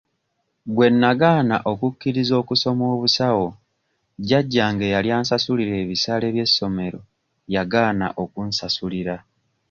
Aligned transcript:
Bwe 0.75 0.87
nagaana 0.99 1.55
okukkiriza 1.71 2.33
okusoma 2.41 2.83
obusawo 2.93 3.47
jjajjange 4.21 4.83
eyali 4.87 5.09
ansasulira 5.17 5.73
ebisale 5.83 6.27
by'essomero 6.35 6.99
yagaana 7.53 8.07
okunsasulira. 8.23 9.15